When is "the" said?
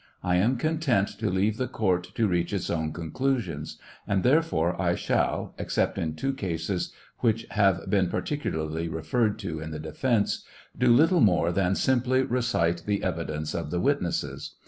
1.57-1.67, 9.69-9.77, 12.87-13.01, 13.69-13.79